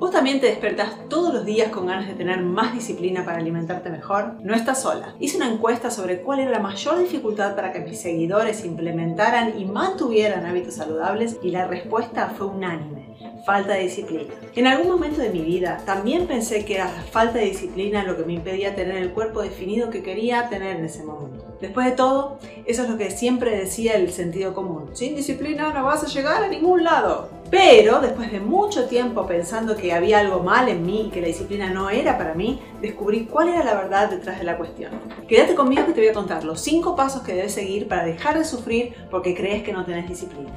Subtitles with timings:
[0.00, 3.90] ¿Vos también te despertás todos los días con ganas de tener más disciplina para alimentarte
[3.90, 4.36] mejor?
[4.42, 5.14] No estás sola.
[5.20, 9.66] Hice una encuesta sobre cuál era la mayor dificultad para que mis seguidores implementaran y
[9.66, 13.09] mantuvieran hábitos saludables y la respuesta fue unánime
[13.44, 14.34] falta de disciplina.
[14.54, 18.16] En algún momento de mi vida también pensé que era la falta de disciplina lo
[18.16, 21.44] que me impedía tener el cuerpo definido que quería tener en ese momento.
[21.60, 24.90] Después de todo, eso es lo que siempre decía el sentido común.
[24.94, 27.28] Sin disciplina no vas a llegar a ningún lado.
[27.50, 31.26] Pero después de mucho tiempo pensando que había algo mal en mí y que la
[31.26, 34.92] disciplina no era para mí, descubrí cuál era la verdad detrás de la cuestión.
[35.28, 38.38] Quédate conmigo que te voy a contar los 5 pasos que debes seguir para dejar
[38.38, 40.50] de sufrir porque crees que no tenés disciplina.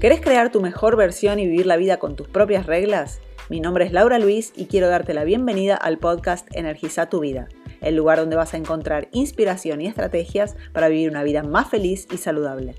[0.00, 3.18] ¿Querés crear tu mejor versión y vivir la vida con tus propias reglas?
[3.48, 7.48] Mi nombre es Laura Luis y quiero darte la bienvenida al podcast Energiza tu vida,
[7.80, 12.06] el lugar donde vas a encontrar inspiración y estrategias para vivir una vida más feliz
[12.12, 12.76] y saludable.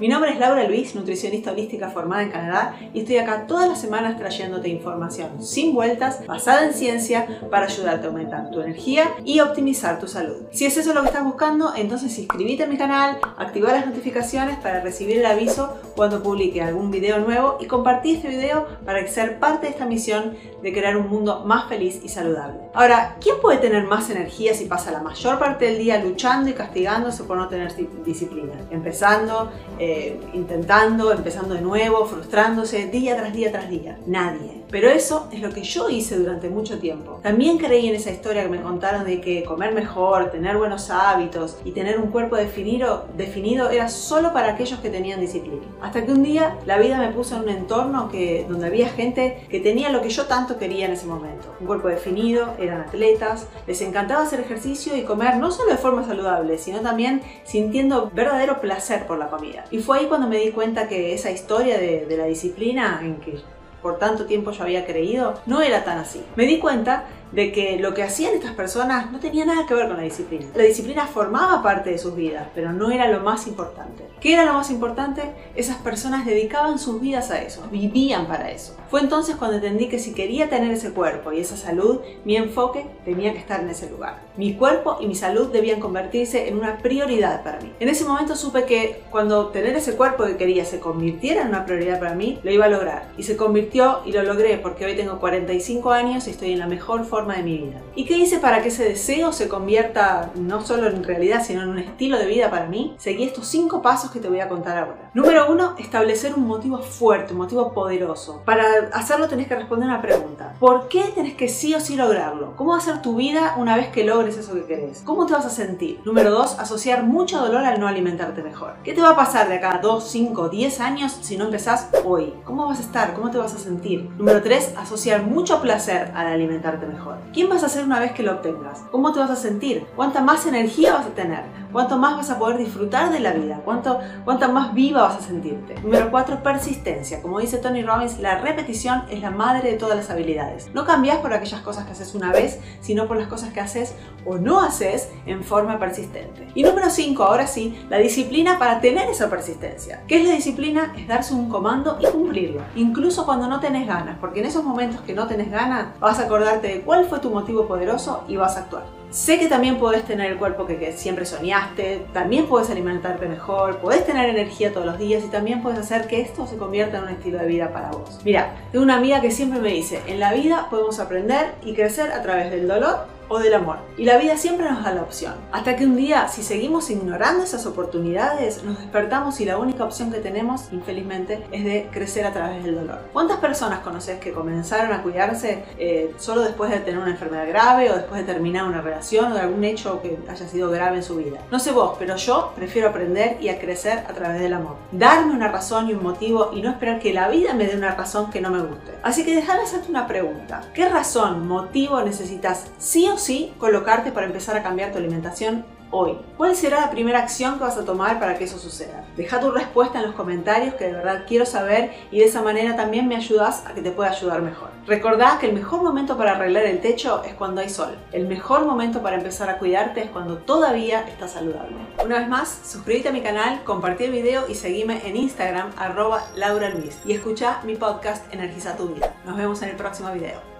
[0.00, 3.80] Mi nombre es Laura Luis, nutricionista holística formada en Canadá y estoy acá todas las
[3.80, 9.40] semanas trayéndote información sin vueltas, basada en ciencia, para ayudarte a aumentar tu energía y
[9.40, 10.42] optimizar tu salud.
[10.50, 14.56] Si es eso lo que estás buscando, entonces inscríbete a mi canal, activa las notificaciones
[14.58, 19.38] para recibir el aviso cuando publique algún video nuevo y compartí este video para ser
[19.38, 22.58] parte de esta misión de crear un mundo más feliz y saludable.
[22.74, 26.54] Ahora, ¿quién puede tener más energía si pasa la mayor parte del día luchando y
[26.54, 27.72] castigándose por no tener
[28.04, 28.54] disciplina?
[28.70, 29.91] Empezando, eh,
[30.32, 33.98] intentando, empezando de nuevo, frustrándose día tras día tras día.
[34.06, 34.61] Nadie.
[34.72, 37.20] Pero eso es lo que yo hice durante mucho tiempo.
[37.22, 41.58] También creí en esa historia que me contaron de que comer mejor, tener buenos hábitos
[41.62, 45.66] y tener un cuerpo definido, definido era solo para aquellos que tenían disciplina.
[45.82, 49.46] Hasta que un día la vida me puso en un entorno que, donde había gente
[49.50, 51.54] que tenía lo que yo tanto quería en ese momento.
[51.60, 56.02] Un cuerpo definido, eran atletas, les encantaba hacer ejercicio y comer no solo de forma
[56.06, 59.66] saludable, sino también sintiendo verdadero placer por la comida.
[59.70, 63.16] Y fue ahí cuando me di cuenta que esa historia de, de la disciplina en
[63.16, 63.42] que
[63.82, 66.24] por tanto tiempo yo había creído, no era tan así.
[66.36, 69.88] Me di cuenta de que lo que hacían estas personas no tenía nada que ver
[69.88, 70.46] con la disciplina.
[70.54, 74.04] La disciplina formaba parte de sus vidas, pero no era lo más importante.
[74.20, 75.22] ¿Qué era lo más importante?
[75.56, 78.76] Esas personas dedicaban sus vidas a eso, vivían para eso.
[78.88, 82.86] Fue entonces cuando entendí que si quería tener ese cuerpo y esa salud, mi enfoque
[83.04, 84.20] tenía que estar en ese lugar.
[84.36, 87.72] Mi cuerpo y mi salud debían convertirse en una prioridad para mí.
[87.80, 91.64] En ese momento supe que cuando tener ese cuerpo que quería se convirtiera en una
[91.64, 93.08] prioridad para mí, lo iba a lograr.
[93.16, 96.66] Y se convirtió y lo logré porque hoy tengo 45 años y estoy en la
[96.66, 97.80] mejor forma de mi vida.
[97.94, 101.70] ¿Y qué hice para que ese deseo se convierta no solo en realidad, sino en
[101.70, 102.94] un estilo de vida para mí?
[102.98, 105.10] Seguí estos cinco pasos que te voy a contar ahora.
[105.14, 108.42] Número uno, establecer un motivo fuerte, un motivo poderoso.
[108.44, 110.54] Para hacerlo tenés que responder una pregunta.
[110.60, 112.54] ¿Por qué tenés que sí o sí lograrlo?
[112.56, 115.00] ¿Cómo va a ser tu vida una vez que logres eso que querés?
[115.06, 116.00] ¿Cómo te vas a sentir?
[116.04, 118.74] Número dos, asociar mucho dolor al no alimentarte mejor.
[118.84, 121.88] ¿Qué te va a pasar de acá a 2, 5, 10 años si no empezás
[122.04, 122.34] hoy?
[122.44, 123.14] ¿Cómo vas a estar?
[123.14, 124.10] ¿Cómo te vas a sentir?
[124.18, 127.16] Número tres, asociar mucho placer al alimentarte mejor.
[127.32, 128.82] ¿Quién vas a ser una vez que lo obtengas?
[128.90, 129.86] ¿Cómo te vas a sentir?
[129.96, 131.44] ¿Cuánta más energía vas a tener?
[131.72, 133.62] ¿Cuánto más vas a poder disfrutar de la vida?
[133.64, 135.74] ¿Cuánto, ¿Cuánta más viva vas a sentirte?
[135.80, 136.42] Número 4.
[136.42, 137.22] Persistencia.
[137.22, 140.70] Como dice Tony Robbins, la repetición es la madre de todas las habilidades.
[140.74, 143.94] No cambias por aquellas cosas que haces una vez, sino por las cosas que haces
[144.26, 146.48] o no haces en forma persistente.
[146.54, 147.22] Y número 5.
[147.22, 150.02] Ahora sí, la disciplina para tener esa persistencia.
[150.06, 150.92] ¿Qué es la disciplina?
[150.98, 152.60] Es darse un comando y cumplirlo.
[152.76, 156.24] Incluso cuando no tenés ganas, porque en esos momentos que no tenés ganas, vas a
[156.24, 159.01] acordarte de cuál fue tu motivo poderoso y vas a actuar.
[159.12, 164.06] Sé que también puedes tener el cuerpo que, siempre soñaste, también puedes alimentarte mejor, puedes
[164.06, 167.08] tener energía todos los días y también puedes hacer que esto se convierta en un
[167.10, 168.20] estilo de vida para vos.
[168.24, 172.10] Mira, tengo una amiga que siempre me dice, en la vida podemos aprender y crecer
[172.10, 173.00] a través del dolor
[173.32, 173.78] o del amor.
[173.96, 175.34] Y la vida siempre nos da la opción.
[175.52, 180.12] Hasta que un día, si seguimos ignorando esas oportunidades, nos despertamos y la única opción
[180.12, 182.98] que tenemos, infelizmente, es de crecer a través del dolor.
[183.12, 187.90] ¿Cuántas personas conoces que comenzaron a cuidarse eh, solo después de tener una enfermedad grave
[187.90, 191.02] o después de terminar una relación o de algún hecho que haya sido grave en
[191.02, 191.40] su vida?
[191.50, 194.76] No sé vos, pero yo prefiero aprender y a crecer a través del amor.
[194.92, 197.94] Darme una razón y un motivo y no esperar que la vida me dé una
[197.94, 198.92] razón que no me guste.
[199.02, 200.62] Así que déjame hacerte una pregunta.
[200.74, 206.18] ¿Qué razón, motivo necesitas sí o sí colocarte para empezar a cambiar tu alimentación hoy.
[206.36, 209.04] ¿Cuál será la primera acción que vas a tomar para que eso suceda?
[209.16, 212.74] Deja tu respuesta en los comentarios que de verdad quiero saber y de esa manera
[212.74, 214.70] también me ayudas a que te pueda ayudar mejor.
[214.86, 217.96] Recordá que el mejor momento para arreglar el techo es cuando hay sol.
[218.10, 221.76] El mejor momento para empezar a cuidarte es cuando todavía estás saludable.
[222.04, 226.24] Una vez más, suscríbete a mi canal, compartí el video y seguime en Instagram arroba
[226.34, 229.14] Laura Luis y escucha mi podcast Energiza tu vida.
[229.26, 230.51] Nos vemos en el próximo video.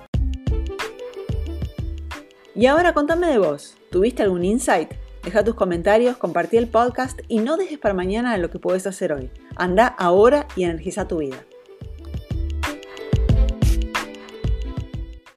[2.54, 3.76] Y ahora contame de vos.
[3.90, 4.92] ¿Tuviste algún insight?
[5.24, 9.12] Deja tus comentarios, compartí el podcast y no dejes para mañana lo que puedes hacer
[9.12, 9.30] hoy.
[9.56, 11.36] Anda ahora y energiza tu vida.